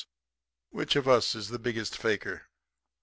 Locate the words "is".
1.35-1.49